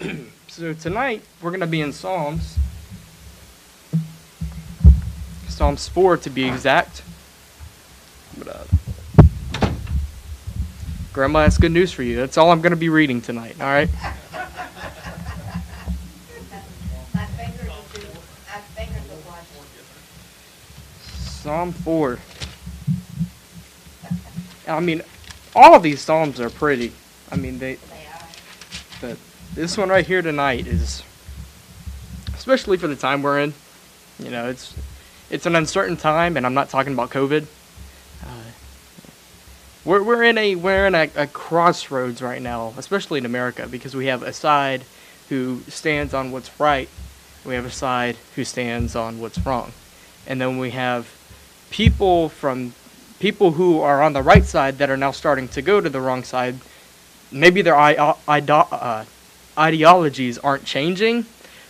[0.48, 2.56] so tonight we're going to be in Psalms.
[5.48, 7.02] Psalms 4 to be exact.
[8.38, 9.70] But, uh,
[11.12, 12.14] Grandma has good news for you.
[12.14, 13.88] That's all I'm going to be reading tonight, all right?
[21.16, 22.18] Psalm 4.
[24.68, 25.02] I mean,
[25.56, 26.92] all of these Psalms are pretty.
[27.32, 27.78] I mean, they,
[29.58, 31.02] this one right here tonight is,
[32.34, 33.52] especially for the time we're in,
[34.20, 34.72] you know, it's
[35.30, 37.44] it's an uncertain time, and I'm not talking about COVID.
[38.24, 38.50] Uh,
[39.84, 43.96] we're we're in a we're in a, a crossroads right now, especially in America, because
[43.96, 44.84] we have a side
[45.28, 46.88] who stands on what's right,
[47.44, 49.72] we have a side who stands on what's wrong,
[50.28, 51.08] and then we have
[51.70, 52.74] people from
[53.18, 56.00] people who are on the right side that are now starting to go to the
[56.00, 56.54] wrong side.
[57.32, 59.04] Maybe their I, I, uh,
[59.58, 61.26] ideologies aren't changing,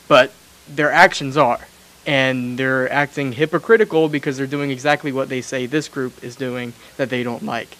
[0.06, 0.32] but
[0.68, 1.66] their actions are.
[2.06, 6.72] And they're acting hypocritical because they're doing exactly what they say this group is doing
[6.96, 7.76] that they don't like.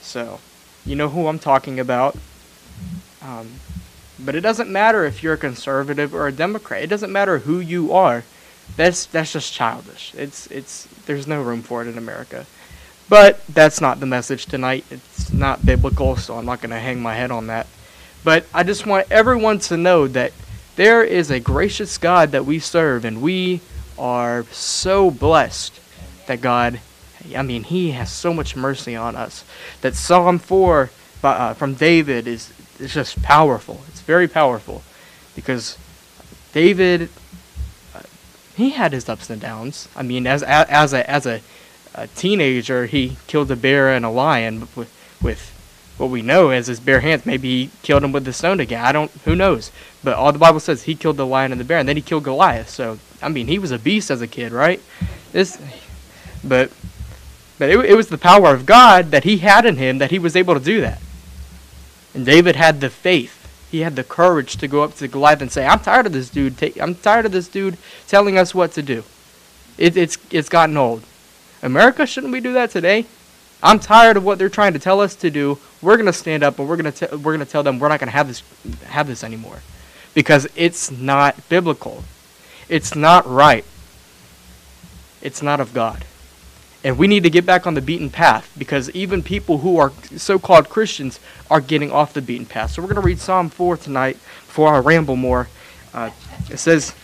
[0.00, 0.40] So,
[0.86, 2.16] you know who I'm talking about.
[3.20, 3.50] Um,
[4.18, 6.82] but it doesn't matter if you're a conservative or a Democrat.
[6.82, 8.24] It doesn't matter who you are.
[8.76, 10.14] That's that's just childish.
[10.16, 12.46] It's it's there's no room for it in America.
[13.08, 14.84] But that's not the message tonight.
[14.90, 17.66] It's not biblical, so I'm not going to hang my head on that.
[18.22, 20.32] But I just want everyone to know that
[20.76, 23.60] there is a gracious God that we serve, and we
[23.98, 25.78] are so blessed
[26.26, 26.80] that God,
[27.34, 29.44] I mean, He has so much mercy on us.
[29.80, 30.90] That Psalm 4
[31.22, 33.80] uh, from David is, is just powerful.
[33.88, 34.82] It's very powerful
[35.34, 35.78] because
[36.52, 37.08] David,
[37.94, 38.02] uh,
[38.56, 39.88] he had his ups and downs.
[39.96, 41.40] I mean, as, as, a, as a,
[41.94, 45.59] a teenager, he killed a bear and a lion with, with
[46.00, 47.26] what we know as his bare hands.
[47.26, 48.82] Maybe he killed him with the stone again.
[48.82, 49.10] I don't.
[49.26, 49.70] Who knows?
[50.02, 52.02] But all the Bible says he killed the lion and the bear, and then he
[52.02, 52.70] killed Goliath.
[52.70, 54.80] So I mean, he was a beast as a kid, right?
[55.32, 55.60] This,
[56.42, 56.72] but
[57.58, 60.18] but it, it was the power of God that he had in him that he
[60.18, 61.00] was able to do that.
[62.14, 63.36] And David had the faith.
[63.70, 66.30] He had the courage to go up to Goliath and say, "I'm tired of this
[66.30, 66.56] dude.
[66.56, 67.76] Ta- I'm tired of this dude
[68.08, 69.04] telling us what to do.
[69.76, 71.04] It, it's it's gotten old.
[71.62, 73.04] America, shouldn't we do that today?
[73.62, 75.58] I'm tired of what they're trying to tell us to do.
[75.82, 78.12] We're gonna stand up and we're gonna te- we're gonna tell them we're not gonna
[78.12, 78.42] have this
[78.86, 79.60] have this anymore,
[80.14, 82.04] because it's not biblical,
[82.68, 83.64] it's not right,
[85.22, 86.04] it's not of God,
[86.84, 89.92] and we need to get back on the beaten path because even people who are
[90.16, 92.72] so-called Christians are getting off the beaten path.
[92.72, 94.14] So we're gonna read Psalm four tonight
[94.46, 95.48] before I ramble more.
[95.92, 96.10] Uh,
[96.50, 96.94] it says,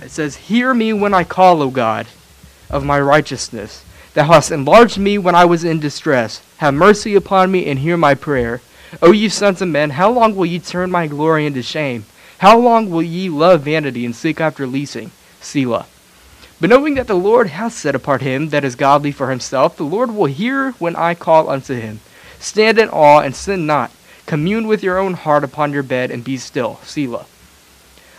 [0.00, 2.06] it says, "Hear me when I call, O God,
[2.70, 3.84] of my righteousness."
[4.14, 6.42] Thou hast enlarged me when I was in distress.
[6.58, 8.60] Have mercy upon me and hear my prayer.
[9.00, 12.04] O ye sons of men, how long will ye turn my glory into shame?
[12.38, 15.12] How long will ye love vanity and seek after leasing?
[15.40, 15.86] Selah.
[16.60, 19.84] But knowing that the Lord hath set apart him that is godly for himself, the
[19.84, 22.00] Lord will hear when I call unto him.
[22.38, 23.90] Stand in awe and sin not.
[24.26, 26.78] Commune with your own heart upon your bed and be still.
[26.84, 27.26] Selah.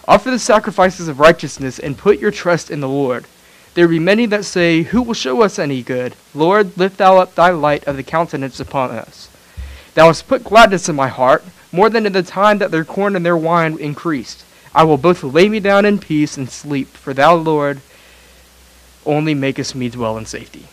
[0.08, 3.26] Offer the sacrifices of righteousness and put your trust in the Lord.
[3.74, 6.16] There be many that say, Who will show us any good?
[6.36, 9.30] Lord, lift thou up thy light of the countenance upon us.
[9.96, 13.16] Thou hast put gladness in my heart, more than in the time that their corn
[13.16, 14.46] and their wine increased.
[14.76, 17.82] I will both lay me down in peace and sleep, for thou, Lord,
[19.06, 20.66] only makest me dwell in safety.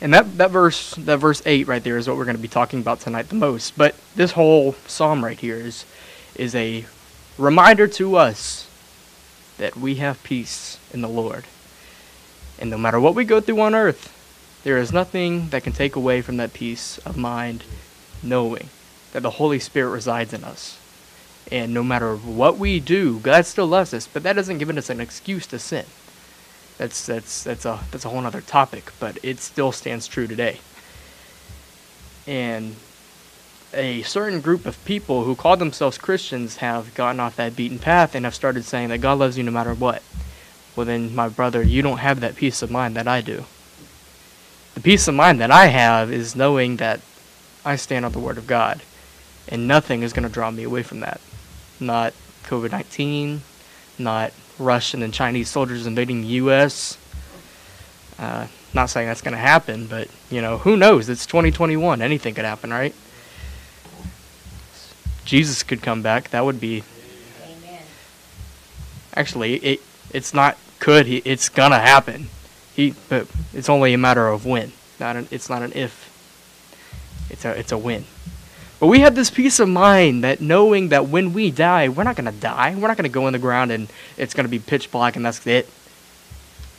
[0.00, 2.48] And that, that verse that verse eight right there is what we're going to be
[2.48, 3.76] talking about tonight the most.
[3.76, 5.84] But this whole psalm right here is
[6.36, 6.84] is a
[7.36, 8.67] reminder to us
[9.58, 11.44] that we have peace in the Lord.
[12.58, 14.14] And no matter what we go through on earth,
[14.64, 17.64] there is nothing that can take away from that peace of mind,
[18.22, 18.68] knowing
[19.12, 20.78] that the Holy Spirit resides in us.
[21.50, 24.90] And no matter what we do, God still loves us, but that doesn't give us
[24.90, 25.86] an excuse to sin.
[26.76, 30.60] That's that's that's a that's a whole other topic, but it still stands true today.
[32.26, 32.76] And
[33.74, 38.14] a certain group of people who call themselves Christians have gotten off that beaten path
[38.14, 40.02] and have started saying that God loves you no matter what.
[40.74, 43.44] Well, then, my brother, you don't have that peace of mind that I do.
[44.74, 47.00] The peace of mind that I have is knowing that
[47.64, 48.82] I stand on the Word of God,
[49.48, 51.20] and nothing is going to draw me away from that.
[51.80, 52.14] Not
[52.44, 53.42] COVID 19,
[53.98, 56.96] not Russian and Chinese soldiers invading the U.S.
[58.18, 61.08] Uh, not saying that's going to happen, but, you know, who knows?
[61.08, 62.00] It's 2021.
[62.00, 62.94] Anything could happen, right?
[65.28, 66.30] Jesus could come back.
[66.30, 66.82] That would be
[67.44, 67.82] Amen.
[69.14, 69.82] actually it.
[70.10, 71.04] It's not could.
[71.04, 72.28] He, it's gonna happen.
[72.74, 74.72] He, but it's only a matter of when.
[74.98, 75.28] Not an.
[75.30, 76.08] It's not an if.
[77.28, 77.50] It's a.
[77.58, 78.06] It's a when.
[78.80, 82.16] But we have this peace of mind that knowing that when we die, we're not
[82.32, 82.74] to die.
[82.74, 85.46] We're not to go in the ground and it's to be pitch black and that's
[85.46, 85.68] it.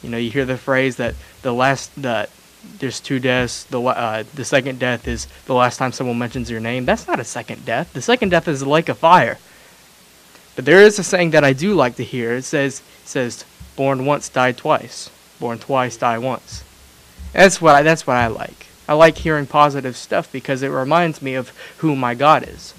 [0.01, 1.13] You know, you hear the phrase that
[1.43, 2.31] the last that
[2.79, 3.63] there's two deaths.
[3.65, 6.85] The uh, the second death is the last time someone mentions your name.
[6.85, 7.93] That's not a second death.
[7.93, 9.37] The second death is like a fire.
[10.55, 12.33] But there is a saying that I do like to hear.
[12.33, 13.45] It says it says
[13.75, 15.09] born once, died twice.
[15.39, 16.63] Born twice, die once.
[17.31, 18.67] That's what I, that's what I like.
[18.87, 22.73] I like hearing positive stuff because it reminds me of who my God is.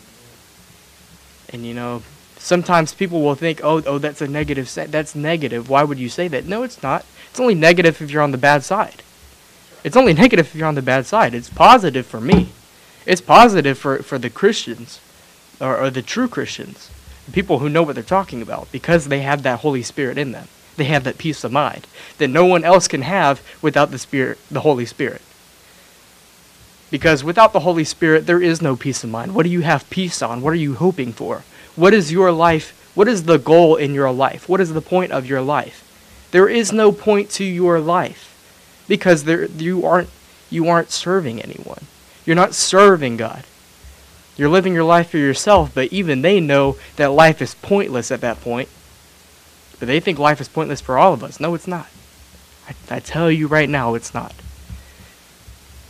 [1.49, 2.03] And you know,
[2.37, 4.73] sometimes people will think, "Oh, oh, that's a negative.
[4.75, 5.71] That's negative.
[5.71, 7.07] Why would you say that?" No, it's not.
[7.31, 9.03] It's only negative if you're on the bad side.
[9.83, 11.35] It's only negative if you're on the bad side.
[11.35, 12.51] It's positive for me.
[13.07, 15.01] It's positive for, for the Christians,
[15.61, 16.91] or, or the true Christians,
[17.27, 20.33] the people who know what they're talking about, because they have that Holy Spirit in
[20.33, 20.49] them.
[20.77, 21.87] They have that peace of mind
[22.19, 25.23] that no one else can have without the Spirit, the Holy Spirit.
[26.91, 29.35] Because without the Holy Spirit, there is no peace of mind.
[29.35, 30.41] What do you have peace on?
[30.41, 31.45] What are you hoping for?
[31.77, 32.93] What is your life?
[32.95, 34.49] What is the goal in your life?
[34.49, 35.87] What is the point of your life?
[36.33, 38.30] There is no point to your life
[38.91, 40.11] because there you aren't
[40.51, 41.85] you aren't serving anyone.
[42.27, 43.45] You're not serving God.
[44.37, 48.21] You're living your life for yourself, but even they know that life is pointless at
[48.21, 48.69] that point.
[49.79, 51.39] But they think life is pointless for all of us.
[51.39, 51.87] No, it's not.
[52.69, 54.35] I, I tell you right now, it's not.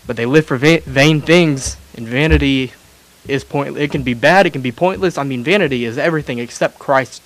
[0.07, 2.73] But they live for va- vain things, and vanity
[3.27, 3.83] is pointless.
[3.83, 5.17] It can be bad, it can be pointless.
[5.17, 7.23] I mean, vanity is everything except Christ.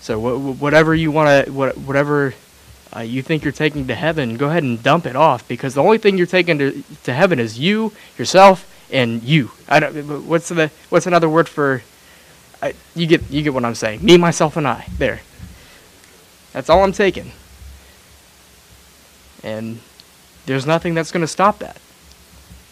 [0.00, 2.34] So wh- whatever you want to, what, whatever
[2.94, 5.82] uh, you think you're taking to heaven, go ahead and dump it off because the
[5.82, 9.52] only thing you're taking to, to heaven is you, yourself, and you.
[9.68, 10.26] I don't.
[10.26, 11.82] What's the what's another word for?
[12.60, 14.04] I, you get you get what I'm saying.
[14.04, 14.86] Me, myself, and I.
[14.98, 15.20] There.
[16.52, 17.30] That's all I'm taking.
[19.44, 19.80] And
[20.46, 21.80] there's nothing that's going to stop that.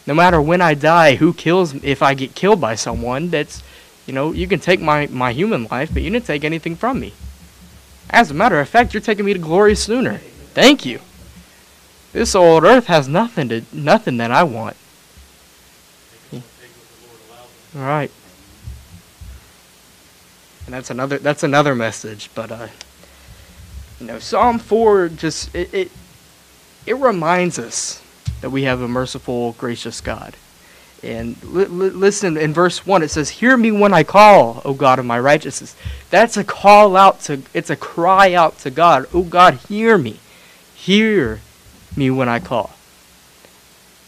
[0.07, 3.63] No matter when I die, who kills if I get killed by someone, that's
[4.09, 6.99] you know, you can take my, my human life, but you didn't take anything from
[6.99, 7.13] me.
[8.11, 10.19] As a matter of fact, you're taking me to glory sooner.
[10.55, 11.01] Thank you.
[12.13, 14.77] This old earth has nothing to nothing that I want.
[16.33, 18.11] All right.
[20.65, 22.69] And that's another that's another message, but uh
[24.01, 25.91] you know, Psalm 4 just it it,
[26.87, 28.03] it reminds us
[28.41, 30.35] that we have a merciful, gracious God.
[31.03, 34.75] And li- li- listen, in verse 1, it says, Hear me when I call, O
[34.75, 35.77] God of my righteousness.
[36.11, 39.07] That's a call out to, it's a cry out to God.
[39.15, 40.19] O God, hear me.
[40.75, 41.41] Hear
[41.97, 42.71] me when I call.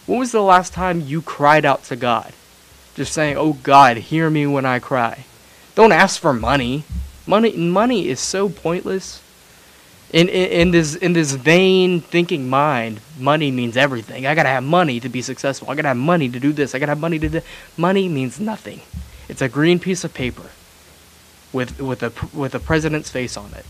[0.06, 2.32] When was the last time you cried out to God?
[2.96, 5.25] Just saying, Oh God, hear me when I cry.
[5.76, 6.84] Don't ask for money.
[7.26, 9.22] Money, money is so pointless
[10.12, 14.26] in, in, in this in this vain thinking mind, money means everything.
[14.26, 15.70] I gotta have money to be successful.
[15.70, 16.74] I gotta have money to do this.
[16.74, 17.40] I gotta have money to do.
[17.76, 18.80] Money means nothing.
[19.28, 20.50] It's a green piece of paper
[21.52, 23.64] with with a with a president's face on it.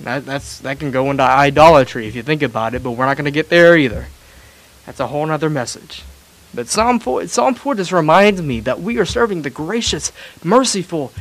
[0.00, 3.16] That that's that can go into idolatry if you think about it, but we're not
[3.16, 4.06] gonna get there either.
[4.84, 6.02] That's a whole other message.
[6.52, 10.10] But Psalm 4, Psalm 4 just reminds me that we are serving the gracious,
[10.42, 11.12] merciful,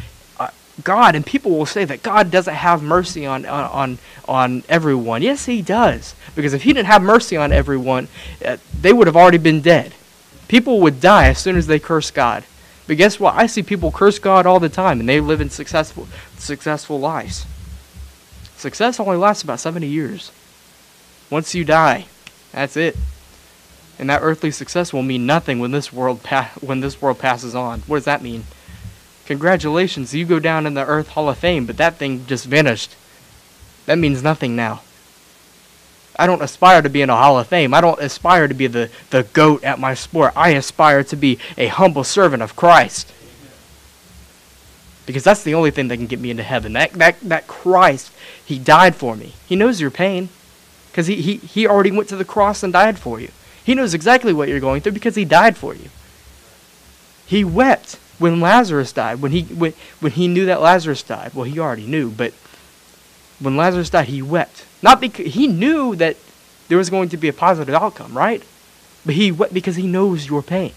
[0.84, 3.98] God, and people will say that God doesn't have mercy on, on,
[4.28, 5.22] on everyone.
[5.22, 6.16] Yes, He does.
[6.36, 8.08] Because if He didn't have mercy on everyone,
[8.46, 9.94] uh, they would have already been dead.
[10.48, 12.44] People would die as soon as they curse God.
[12.88, 13.36] But guess what?
[13.36, 16.08] I see people curse God all the time, and they live in successful,
[16.38, 17.46] successful lives.
[18.58, 20.32] Success only lasts about 70 years.
[21.30, 22.08] Once you die,
[22.52, 22.98] that's it.
[24.00, 27.54] And that earthly success will mean nothing when this world pa- when this world passes
[27.54, 27.82] on.
[27.82, 28.46] What does that mean?
[29.30, 32.96] Congratulations, you go down in the Earth Hall of Fame, but that thing just vanished.
[33.86, 34.82] That means nothing now.
[36.18, 37.76] I don't aspire to be in a Hall of Fame.
[37.76, 40.34] I don't aspire to be the, the GOAT at my sport.
[40.36, 43.14] I aspire to be a humble servant of Christ.
[45.06, 46.74] Because that's the only thing that can get me into heaven.
[46.74, 48.12] That, that, that Christ,
[48.44, 49.34] He died for me.
[49.46, 50.30] He knows your pain.
[50.90, 53.30] Because he, he, he already went to the cross and died for you.
[53.64, 55.92] He knows exactly what you're going through because He died for you.
[57.28, 61.46] He wept when Lazarus died, when he when, when he knew that Lazarus died, well,
[61.46, 62.34] he already knew, but
[63.40, 64.66] when Lazarus died, he wept.
[64.82, 66.18] Not because he knew that
[66.68, 68.44] there was going to be a positive outcome, right?
[69.06, 70.74] But he wept because he knows your pain.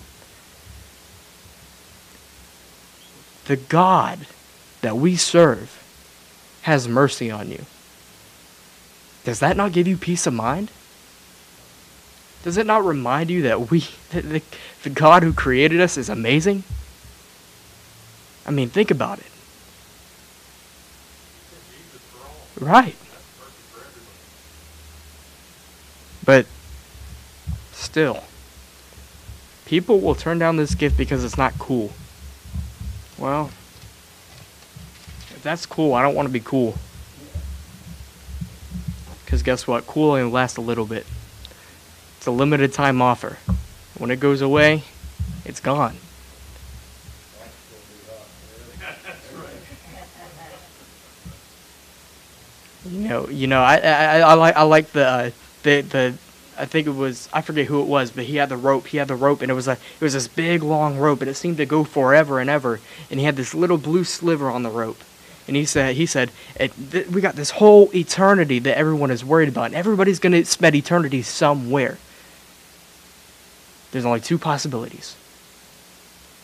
[3.47, 4.27] The God
[4.81, 5.79] that we serve
[6.63, 7.65] has mercy on you.
[9.25, 10.71] Does that not give you peace of mind?
[12.45, 14.43] Does it not remind you that we, that the,
[14.83, 16.65] the God who created us is amazing?
[18.47, 19.27] I mean, think about it.
[22.61, 22.97] Right.
[26.25, 26.47] But
[27.73, 28.23] still,
[29.73, 31.93] People will turn down this gift because it's not cool.
[33.17, 33.47] Well,
[35.31, 36.75] if that's cool, I don't want to be cool.
[39.25, 39.87] Because guess what?
[39.87, 41.07] Cool only lasts a little bit.
[42.19, 43.39] It's a limited time offer.
[43.97, 44.83] When it goes away,
[45.47, 45.97] it's gone.
[52.85, 55.31] You know, you know, I I, I like I like the uh,
[55.65, 56.15] the the
[56.57, 58.87] I think it was I forget who it was, but he had the rope.
[58.87, 61.29] He had the rope, and it was a it was this big long rope, and
[61.29, 62.79] it seemed to go forever and ever.
[63.11, 65.03] And he had this little blue sliver on the rope,
[65.49, 69.49] and he said he said th- we got this whole eternity that everyone is worried
[69.49, 71.99] about, and everybody's gonna spend eternity somewhere.
[73.91, 75.17] There's only two possibilities.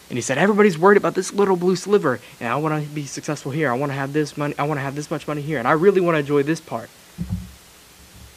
[0.09, 3.05] And he said, everybody's worried about this little blue sliver, and I want to be
[3.05, 3.71] successful here.
[3.71, 4.55] I want to have this money.
[4.59, 6.61] I want to have this much money here, and I really want to enjoy this
[6.61, 6.89] part.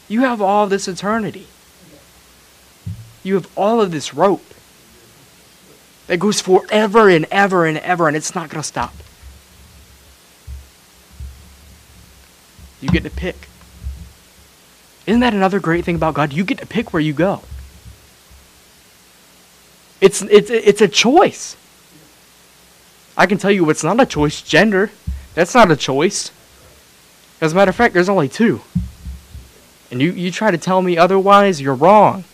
[0.06, 1.46] You have all this eternity.
[3.22, 4.44] You have all of this rope
[6.08, 8.92] that goes forever and ever and ever, and it's not going to stop.
[12.82, 13.48] You get to pick.
[15.06, 16.34] Isn't that another great thing about God?
[16.34, 17.42] You get to pick where you go.
[20.02, 21.56] It's, it's, it's a choice.
[23.22, 24.90] I can tell you it's not a choice gender.
[25.36, 26.32] That's not a choice.
[27.40, 28.62] As a matter of fact, there's only two.
[29.92, 32.24] And you, you try to tell me otherwise, you're wrong.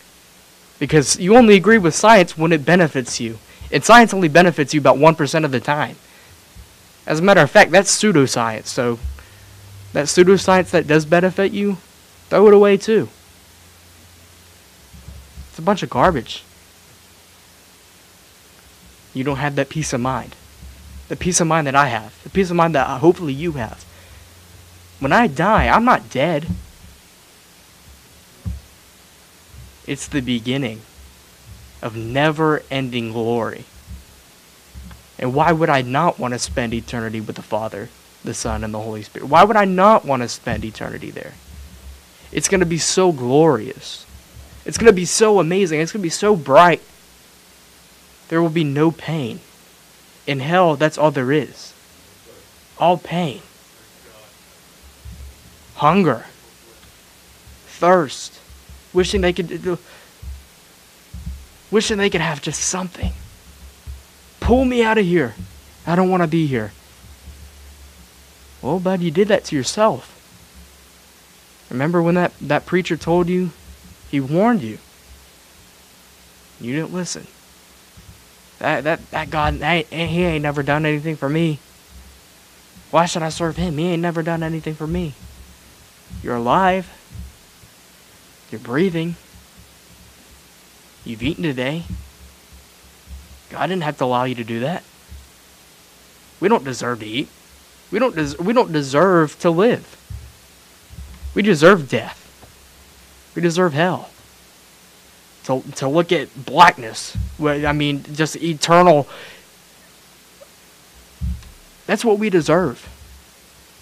[0.78, 3.38] Because you only agree with science when it benefits you.
[3.70, 5.96] And science only benefits you about 1% of the time.
[7.06, 8.68] As a matter of fact, that's pseudoscience.
[8.68, 8.98] So,
[9.92, 11.76] that pseudoscience that does benefit you,
[12.30, 13.10] throw it away too.
[15.50, 16.44] It's a bunch of garbage.
[19.12, 20.34] You don't have that peace of mind
[21.08, 23.52] the peace of mind that I have, the peace of mind that uh, hopefully you
[23.52, 23.84] have.
[25.00, 26.46] When I die, I'm not dead.
[29.86, 30.82] It's the beginning
[31.80, 33.64] of never ending glory.
[35.18, 37.88] And why would I not want to spend eternity with the Father,
[38.22, 39.28] the Son, and the Holy Spirit?
[39.28, 41.34] Why would I not want to spend eternity there?
[42.30, 44.04] It's going to be so glorious.
[44.66, 45.80] It's going to be so amazing.
[45.80, 46.82] It's going to be so bright.
[48.28, 49.40] There will be no pain.
[50.28, 51.72] In hell, that's all there is.
[52.78, 53.40] All pain.
[55.76, 56.26] Hunger.
[57.66, 58.38] Thirst.
[58.92, 59.76] Wishing they could uh,
[61.70, 63.12] wishing they could have just something.
[64.38, 65.34] Pull me out of here.
[65.86, 66.72] I don't want to be here.
[68.60, 70.14] Well, bud, you did that to yourself.
[71.70, 73.50] Remember when that, that preacher told you?
[74.10, 74.78] He warned you.
[76.60, 77.26] You didn't listen.
[78.58, 81.60] That that that God, that, he ain't never done anything for me.
[82.90, 83.78] Why should I serve him?
[83.78, 85.14] He ain't never done anything for me.
[86.22, 86.90] You're alive.
[88.50, 89.16] You're breathing.
[91.04, 91.84] You've eaten today.
[93.50, 94.82] God didn't have to allow you to do that.
[96.40, 97.28] We don't deserve to eat.
[97.90, 99.94] We don't des- we don't deserve to live.
[101.34, 102.24] We deserve death.
[103.34, 104.10] We deserve hell
[105.44, 107.16] to, to look at blackness.
[107.42, 109.08] I mean, just eternal.
[111.86, 112.88] That's what we deserve.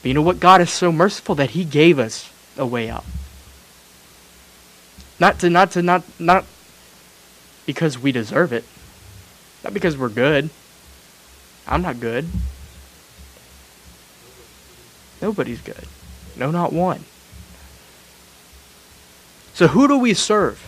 [0.03, 0.39] But you know what?
[0.39, 3.05] God is so merciful that He gave us a way out.
[5.19, 6.45] Not to, not to, not, not
[7.65, 8.65] because we deserve it.
[9.65, 10.51] Not because we're good.
[11.67, 12.27] I'm not good.
[15.21, 15.85] Nobody's good.
[16.37, 17.05] No, not one.
[19.55, 20.63] So who do we serve?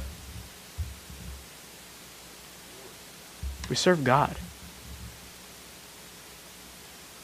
[3.69, 4.37] We serve God.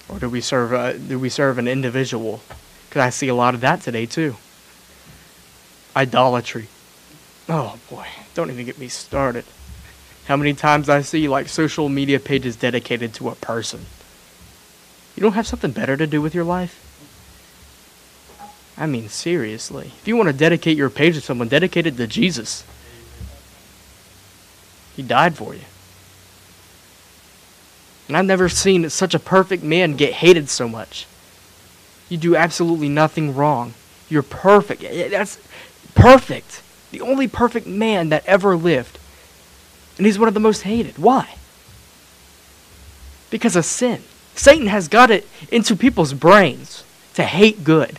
[0.09, 2.41] Or do we serve uh, do we serve an individual?
[2.89, 4.37] Because I see a lot of that today too.
[5.97, 6.69] Idolatry.
[7.49, 9.45] Oh boy, don't even get me started.
[10.27, 13.87] How many times I see like social media pages dedicated to a person.
[15.17, 16.81] You don't have something better to do with your life?
[18.77, 19.93] I mean, seriously.
[20.01, 22.65] If you want to dedicate your page to someone, dedicate it to Jesus.
[24.97, 25.63] He died for you.
[28.09, 31.07] And I've never seen such a perfect man get hated so much.
[32.09, 33.75] You do absolutely nothing wrong.
[34.11, 34.83] You're perfect.
[34.83, 35.39] That's
[35.95, 36.63] perfect.
[36.91, 38.99] The only perfect man that ever lived.
[39.97, 40.99] And he's one of the most hated.
[40.99, 41.37] Why?
[43.31, 44.03] Because of sin.
[44.35, 46.85] Satan has got it into people's brains
[47.15, 47.99] to hate good.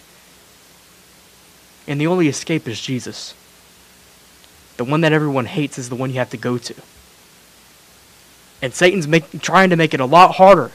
[1.87, 3.33] And the only escape is Jesus.
[4.77, 6.75] The one that everyone hates is the one you have to go to.
[8.61, 10.71] And Satan's make, trying to make it a lot harder.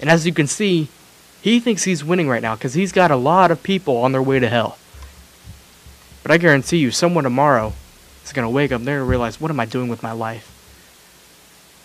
[0.00, 0.88] And as you can see,
[1.40, 4.22] he thinks he's winning right now because he's got a lot of people on their
[4.22, 4.78] way to hell.
[6.22, 7.72] But I guarantee you, someone tomorrow
[8.24, 10.48] is going to wake up there and realize, what am I doing with my life?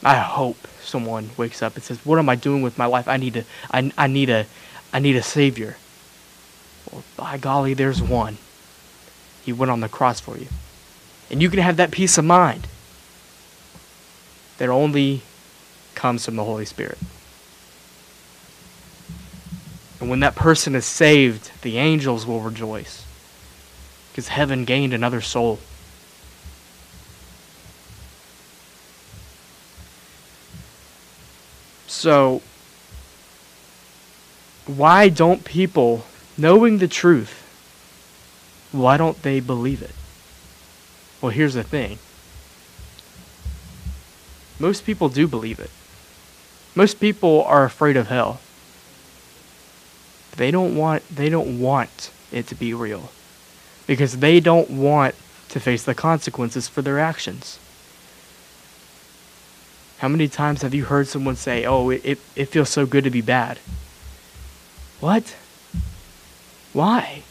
[0.03, 3.07] I hope someone wakes up and says, "What am I doing with my life?
[3.07, 4.45] I need to I, I need a
[4.93, 5.77] I need a savior."
[6.91, 8.37] Well, by golly, there's one.
[9.43, 10.47] He went on the cross for you.
[11.29, 12.67] And you can have that peace of mind
[14.57, 15.21] that only
[15.95, 16.97] comes from the Holy Spirit.
[19.99, 23.05] And when that person is saved, the angels will rejoice
[24.11, 25.59] because heaven gained another soul.
[31.87, 32.41] So,
[34.67, 36.05] why don't people,
[36.37, 37.43] knowing the truth,
[38.71, 39.95] why don't they believe it?
[41.21, 41.97] Well, here's the thing
[44.59, 45.69] most people do believe it.
[46.75, 48.39] Most people are afraid of hell.
[50.35, 53.09] They don't want they don't want it to be real
[53.87, 55.15] because they don't want
[55.49, 57.57] to face the consequences for their actions.
[59.99, 63.03] How many times have you heard someone say, "Oh, it it, it feels so good
[63.03, 63.59] to be bad"?
[64.99, 65.35] What?
[66.73, 67.23] Why?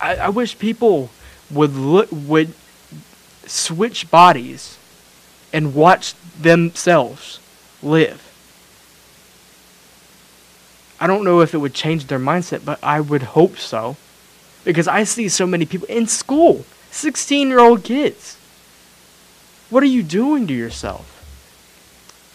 [0.00, 1.10] I, I wish people
[1.50, 2.54] would look would
[3.46, 4.78] switch bodies
[5.52, 7.40] and watch themselves
[7.82, 8.26] live.
[11.00, 13.96] I don't know if it would change their mindset, but I would hope so.
[14.64, 18.36] Because I see so many people in school, 16 year old kids.
[19.70, 21.06] What are you doing to yourself?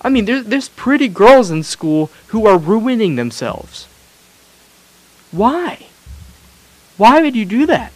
[0.02, 3.88] I mean, there's, there's pretty girls in school who are ruining themselves.
[5.32, 5.88] Why?
[6.98, 7.92] Why would you do that?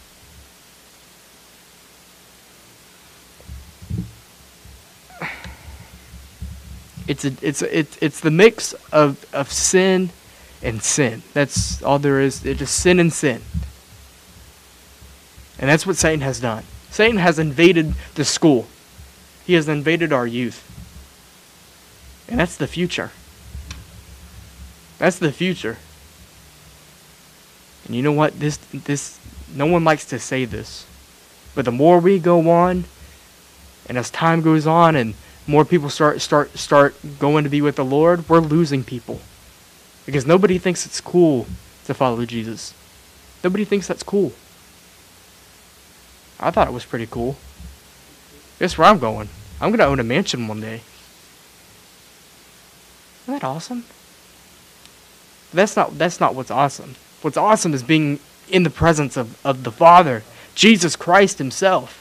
[7.10, 10.10] It's a, it's a, it's it's the mix of, of sin
[10.62, 11.24] and sin.
[11.32, 12.46] That's all there is.
[12.46, 13.42] It's just sin and sin.
[15.58, 16.62] And that's what Satan has done.
[16.88, 18.68] Satan has invaded the school.
[19.44, 20.64] He has invaded our youth.
[22.28, 23.10] And that's the future.
[24.98, 25.78] That's the future.
[27.86, 28.38] And you know what?
[28.38, 29.18] This this
[29.52, 30.86] no one likes to say this.
[31.56, 32.84] But the more we go on
[33.88, 35.14] and as time goes on and
[35.50, 39.20] more people start start start going to be with the Lord, we're losing people.
[40.06, 41.46] Because nobody thinks it's cool
[41.86, 42.72] to follow Jesus.
[43.42, 44.32] Nobody thinks that's cool.
[46.38, 47.36] I thought it was pretty cool.
[48.60, 49.28] Guess where I'm going?
[49.60, 50.82] I'm gonna own a mansion one day.
[53.24, 53.84] Isn't that awesome?
[55.52, 56.94] That's not that's not what's awesome.
[57.22, 60.22] What's awesome is being in the presence of, of the Father,
[60.54, 61.96] Jesus Christ Himself.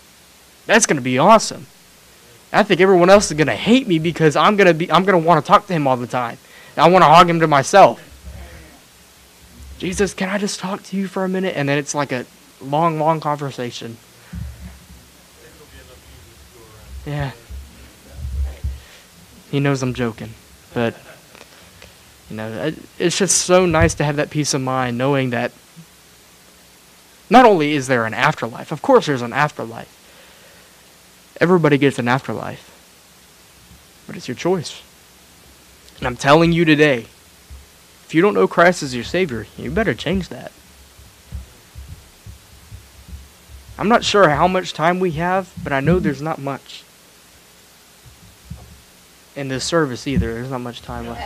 [0.67, 1.65] That's gonna be awesome.
[2.51, 5.43] I think everyone else is gonna hate me because I'm gonna be I'm gonna want
[5.43, 6.37] to talk to him all the time.
[6.77, 8.05] I want to hog him to myself.
[9.77, 11.55] Jesus, can I just talk to you for a minute?
[11.55, 12.25] And then it's like a
[12.61, 13.97] long, long conversation.
[17.05, 17.31] Yeah.
[19.51, 20.33] He knows I'm joking,
[20.73, 20.95] but
[22.29, 25.51] you know, it's just so nice to have that peace of mind knowing that
[27.29, 29.95] not only is there an afterlife, of course there's an afterlife.
[31.39, 32.65] Everybody gets an afterlife.
[34.07, 34.81] But it's your choice.
[35.97, 37.05] And I'm telling you today,
[38.05, 40.51] if you don't know Christ as your Savior, you better change that.
[43.77, 46.83] I'm not sure how much time we have, but I know there's not much.
[49.35, 51.21] In this service either, there's not much time left.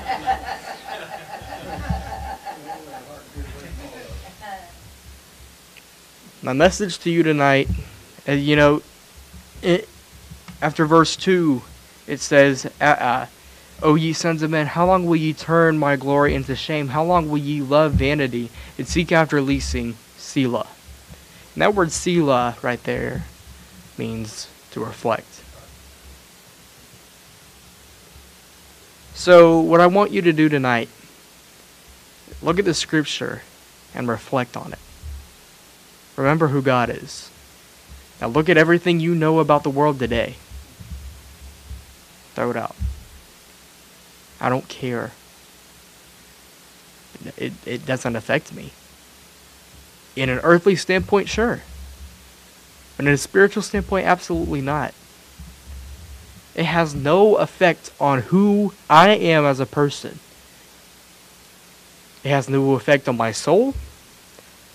[6.43, 7.69] My message to you tonight,
[8.27, 8.83] you know,
[9.61, 9.87] it,
[10.63, 11.61] after verse 2,
[12.07, 13.25] it says, uh, uh,
[13.81, 16.87] O ye sons of men, how long will ye turn my glory into shame?
[16.87, 20.67] How long will ye love vanity and seek after leasing Selah?
[21.53, 23.25] And that word Selah right there
[23.97, 25.43] means to reflect.
[29.13, 30.87] So, what I want you to do tonight,
[32.41, 33.41] look at the scripture
[33.93, 34.79] and reflect on it.
[36.15, 37.29] Remember who God is.
[38.21, 40.37] Now, look at everything you know about the world today.
[42.35, 42.75] Throw it out.
[44.39, 45.11] I don't care.
[47.37, 48.71] It, it doesn't affect me.
[50.15, 51.61] In an earthly standpoint, sure.
[52.97, 54.93] But in a spiritual standpoint, absolutely not.
[56.55, 60.19] It has no effect on who I am as a person.
[62.23, 63.73] It has no effect on my soul.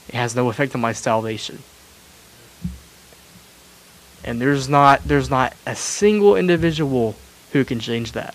[0.08, 1.60] It has no effect on my salvation.
[4.24, 7.14] And there's not there's not a single individual
[7.52, 8.34] who can change that.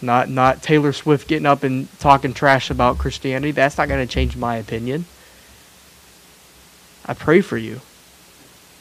[0.00, 3.52] Not not Taylor Swift getting up and talking trash about Christianity.
[3.52, 5.04] That's not going to change my opinion.
[7.06, 7.80] I pray for you.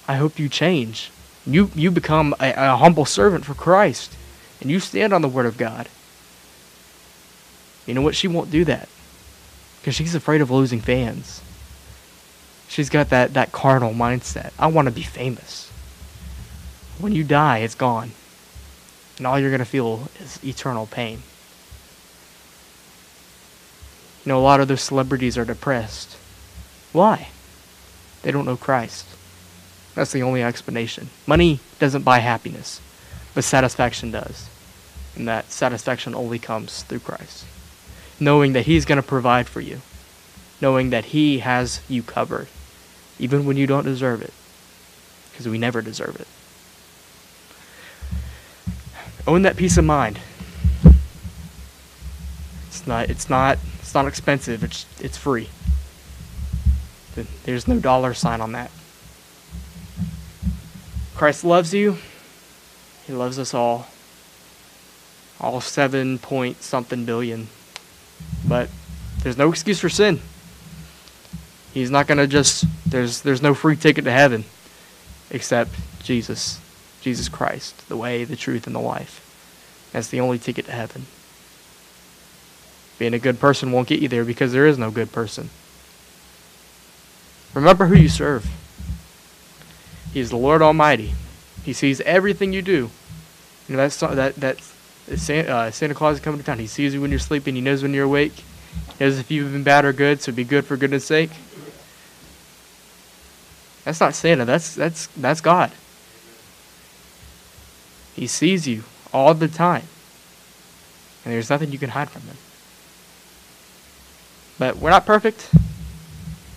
[0.07, 1.12] I hope you change.
[1.45, 4.15] You you become a, a humble servant for Christ,
[4.60, 5.88] and you stand on the word of God.
[7.86, 8.15] You know what?
[8.15, 8.89] She won't do that
[9.79, 11.41] because she's afraid of losing fans.
[12.67, 14.53] She's got that, that carnal mindset.
[14.57, 15.69] I want to be famous.
[16.99, 18.12] When you die, it's gone.
[19.21, 21.21] And all you're going to feel is eternal pain.
[24.25, 26.17] You know, a lot of those celebrities are depressed.
[26.91, 27.27] Why?
[28.23, 29.05] They don't know Christ.
[29.93, 31.12] That's the only explanation.
[31.27, 32.81] Money doesn't buy happiness,
[33.36, 34.49] but satisfaction does.
[35.15, 37.45] And that satisfaction only comes through Christ.
[38.19, 39.81] Knowing that He's going to provide for you,
[40.60, 42.47] knowing that He has you covered,
[43.19, 44.34] even when you don't deserve it,
[45.29, 46.27] because we never deserve it.
[49.27, 50.19] Own that peace of mind.
[52.67, 53.10] It's not.
[53.10, 53.60] It's not.
[53.79, 54.63] It's not expensive.
[54.63, 54.86] It's.
[54.99, 55.49] It's free.
[57.43, 58.71] There's no dollar sign on that.
[61.15, 61.97] Christ loves you.
[63.05, 63.88] He loves us all.
[65.39, 67.47] All seven point something billion.
[68.47, 68.69] But
[69.21, 70.19] there's no excuse for sin.
[71.73, 74.45] He's not gonna just there's there's no free ticket to heaven
[75.29, 75.71] except
[76.03, 76.60] Jesus.
[77.01, 79.27] Jesus Christ, the way, the truth, and the life.
[79.91, 81.05] That's the only ticket to heaven.
[82.99, 85.49] Being a good person won't get you there because there is no good person.
[87.53, 88.45] Remember who you serve.
[90.13, 91.13] He is the Lord Almighty.
[91.63, 92.89] He sees everything you do.
[93.67, 94.61] You know that's that that
[95.15, 96.59] Santa, uh, Santa Claus is coming to town.
[96.59, 97.55] He sees you when you're sleeping.
[97.55, 98.43] He knows when you're awake.
[98.97, 100.21] He knows if you've been bad or good.
[100.21, 101.31] So be good for goodness sake.
[103.83, 104.45] That's not Santa.
[104.45, 105.71] That's that's that's God.
[108.15, 109.88] He sees you all the time.
[111.24, 112.38] And there's nothing you can hide from him.
[114.58, 115.50] But we're not perfect.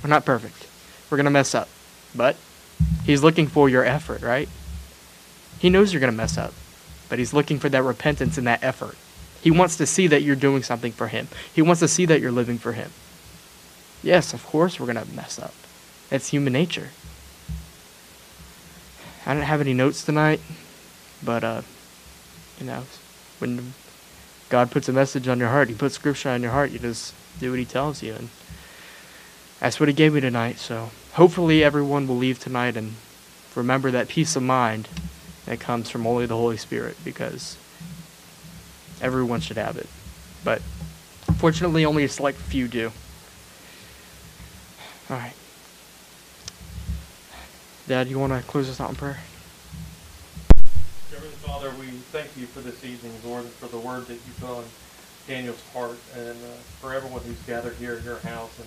[0.03, 0.67] We're not perfect.
[1.11, 1.69] We're going to mess up.
[2.15, 2.37] But
[3.05, 4.49] he's looking for your effort, right?
[5.59, 6.53] He knows you're going to mess up.
[7.09, 8.97] But he's looking for that repentance and that effort.
[9.43, 11.29] He wants to see that you're doing something for him.
[11.55, 12.91] He wants to see that you're living for him.
[14.03, 15.55] Yes, of course we're going to mess up.
[16.11, 16.91] That's human nature.
[19.27, 20.41] I didn't have any notes tonight,
[21.25, 21.63] but uh,
[22.59, 22.85] you know,
[23.39, 23.75] when
[24.49, 26.71] God puts a message on your heart, He puts Scripture on your heart.
[26.71, 28.29] You just do what He tells you, and
[29.61, 30.59] that's what He gave me tonight.
[30.59, 32.95] So hopefully, everyone will leave tonight and
[33.55, 34.89] remember that peace of mind
[35.47, 37.57] that comes from only the Holy Spirit, because
[39.01, 39.89] everyone should have it.
[40.45, 40.63] But
[41.37, 42.93] fortunately, only a select few do.
[45.11, 45.35] All right.
[47.87, 49.19] Dad, you want to close us out in prayer?
[51.15, 54.51] Heavenly Father, we thank you for this evening, Lord, for the word that you put
[54.51, 54.65] on
[55.29, 58.67] Daniel's heart, and uh, for everyone who's gathered here in your house, and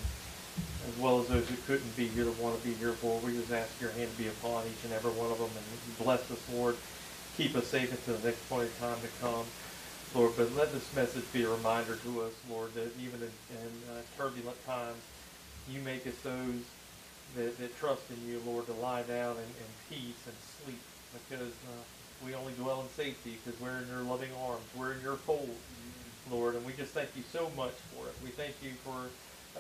[0.88, 3.22] as well as those who couldn't be here that want to be here, Lord.
[3.26, 5.98] We just ask your hand to be upon each and every one of them, and
[6.00, 6.78] bless us, Lord.
[7.36, 9.44] Keep us safe until the next point in time to come,
[10.16, 10.32] Lord.
[10.38, 14.00] But let this message be a reminder to us, Lord, that even in, in uh,
[14.16, 15.04] turbulent times,
[15.70, 16.64] you make us those
[17.36, 20.80] that, that trust in you, Lord, to lie down in, in peace and sleep
[21.12, 21.84] because uh,
[22.26, 24.66] we only dwell in safety because we're in your loving arms.
[24.78, 25.56] We're in your fold,
[26.32, 28.16] Lord, and we just thank you so much for it.
[28.24, 29.10] We thank you for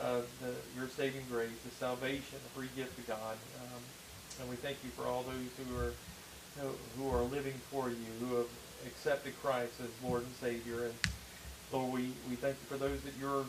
[0.02, 3.38] uh, the, your saving grace, the salvation, the free gift of God.
[3.62, 3.82] Um,
[4.39, 5.91] and we thank you for all those who are
[6.98, 8.50] who are living for you, who have
[8.86, 10.86] accepted Christ as Lord and Savior.
[10.86, 10.93] And
[11.72, 13.46] Lord, we, we thank you for those that you're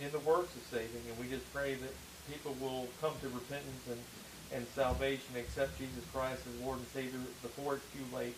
[0.00, 1.02] in the works of saving.
[1.08, 1.90] And we just pray that
[2.30, 3.98] people will come to repentance and,
[4.54, 8.34] and salvation, accept Jesus Christ as Lord and Savior before it's too late.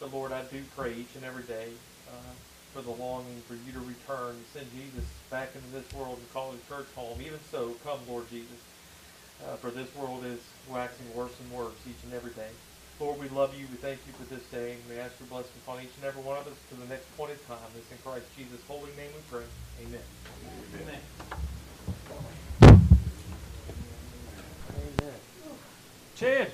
[0.00, 1.68] But Lord, I do pray each and every day
[2.08, 2.32] uh,
[2.72, 6.52] for the longing for you to return, send Jesus back into this world and call
[6.52, 7.20] his church home.
[7.20, 8.56] Even so, come, Lord Jesus,
[9.44, 12.48] uh, for this world is waxing worse and worse each and every day.
[12.98, 13.66] Lord, we love you.
[13.70, 14.72] We thank you for this day.
[14.72, 17.04] And we ask your blessing upon each and every one of us to the next
[17.16, 17.58] point in time.
[17.74, 19.44] This in Christ Jesus' holy name we pray.
[19.84, 20.00] Amen.
[20.82, 21.00] Amen.
[26.14, 26.52] Chad.